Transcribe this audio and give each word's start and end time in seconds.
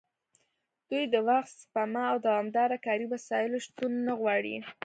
دوی 0.89 1.03
د 1.13 1.15
وخت 1.29 1.53
سپما 1.63 2.03
او 2.11 2.17
دوامداره 2.27 2.77
کاري 2.85 3.05
وسایلو 3.13 3.63
شتون 3.65 3.91
نه 4.07 4.13
غواړي 4.21 4.55